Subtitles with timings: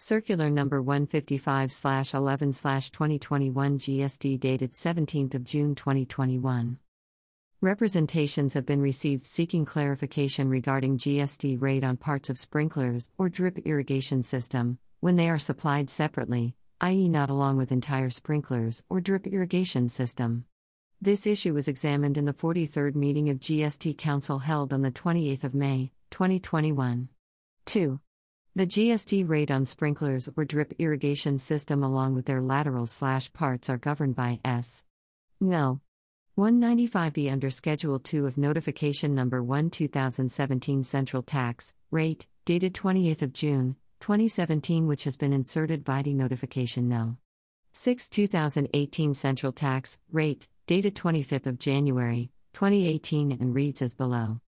[0.00, 1.72] Circular number 155
[2.14, 6.78] 11 2021 GST dated 17th of June 2021.
[7.60, 13.58] Representations have been received seeking clarification regarding GST rate on parts of sprinklers or drip
[13.66, 19.26] irrigation system when they are supplied separately, i.e., not along with entire sprinklers or drip
[19.26, 20.44] irrigation system.
[21.00, 25.42] This issue was examined in the 43rd meeting of GST Council held on the 28th
[25.42, 27.08] of May, 2021.
[27.66, 27.98] 2.
[28.58, 33.70] The GST rate on sprinklers or drip irrigation system along with their laterals slash parts
[33.70, 34.84] are governed by S.
[35.40, 35.80] No.
[36.36, 43.32] 195B under Schedule 2 of Notification Number 1 2017 Central Tax Rate, dated 28th of
[43.32, 47.16] June, 2017 which has been inserted by the Notification No.
[47.74, 54.40] 6 2018 Central Tax Rate, dated 25th of January, 2018 and reads as below.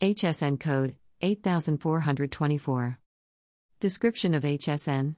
[0.00, 2.98] HSN Code 8424
[3.80, 5.14] Description of HSN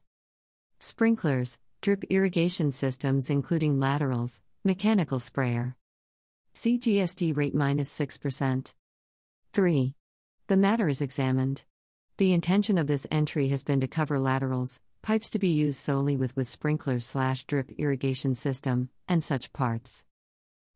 [0.80, 5.76] Sprinklers, drip irrigation systems including laterals, mechanical sprayer.
[6.54, 8.74] CGST rate minus 6%.
[9.54, 9.94] 3.
[10.48, 11.64] The matter is examined.
[12.18, 16.18] The intention of this entry has been to cover laterals, pipes to be used solely
[16.18, 20.04] with with sprinklers slash drip irrigation system, and such parts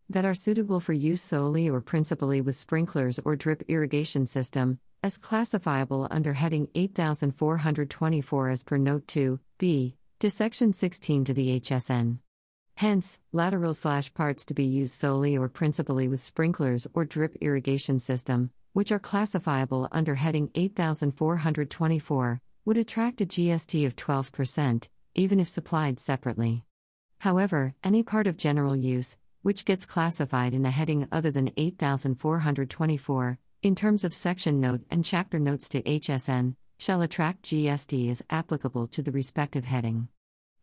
[0.09, 5.19] that are suitable for use solely or principally with sprinklers or drip irrigation system, as
[5.19, 12.21] classifiable under heading 8424 as per Note 2, b, to Section 16 to the HSN.
[12.77, 17.99] Hence, lateral slash parts to be used solely or principally with sprinklers or drip irrigation
[17.99, 25.51] system, which are classifiable under heading 8424, would attract a GST of 12%, even if
[25.51, 26.65] supplied separately.
[27.19, 33.39] However, any part of general use, which gets classified in a heading other than 8424,
[33.65, 38.87] in terms of section note and chapter notes to HSN, shall attract GST as applicable
[38.89, 40.09] to the respective heading.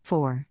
[0.03, 0.45] 4.